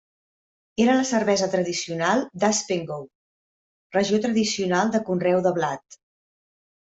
[0.85, 3.03] Era la cervesa tradicional d'Haspengouw,
[3.99, 6.01] regió tradicional de conreu de blat.